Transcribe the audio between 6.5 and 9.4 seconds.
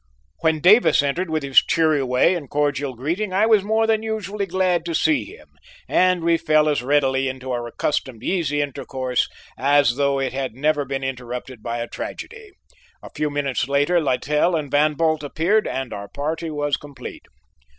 as readily into our accustomed easy intercourse